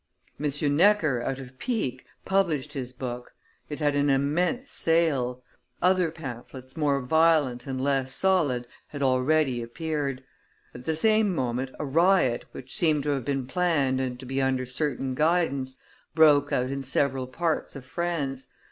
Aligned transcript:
M. 0.43 0.75
Necker, 0.77 1.21
out 1.21 1.37
of 1.37 1.59
pique, 1.59 2.07
published 2.25 2.73
his 2.73 2.91
book; 2.91 3.35
it 3.69 3.77
had 3.79 3.95
an 3.95 4.09
immense 4.09 4.71
sale; 4.71 5.43
other 5.79 6.09
pamphlets, 6.09 6.75
more 6.75 7.01
violent 7.05 7.67
and 7.67 7.79
less 7.79 8.11
solid, 8.11 8.65
had 8.87 9.03
already 9.03 9.61
appeared; 9.61 10.23
at 10.73 10.85
the 10.85 10.95
same 10.95 11.35
moment 11.35 11.69
a 11.77 11.85
riot, 11.85 12.45
which 12.51 12.75
seemed 12.75 13.03
to 13.03 13.11
have 13.11 13.25
been 13.25 13.45
planned 13.45 14.01
and 14.01 14.19
to 14.19 14.25
be 14.25 14.41
under 14.41 14.65
certain 14.65 15.13
guidance, 15.13 15.77
broke 16.15 16.51
out 16.51 16.71
in 16.71 16.81
several 16.81 17.27
parts 17.27 17.75
of 17.75 17.85
France. 17.85 18.47